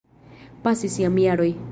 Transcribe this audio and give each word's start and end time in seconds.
Pasis 0.63 0.95
jam 1.03 1.19
jaroj. 1.25 1.51